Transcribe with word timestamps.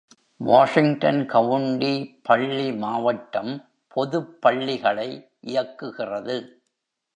Washington 0.37 1.25
county 1.25 2.19
பள்ளி 2.23 2.73
மாவட்டம் 2.73 3.69
பொதுப் 3.87 4.41
பள்ளிகளை 4.41 5.29
இயக்குகிறது. 5.47 6.37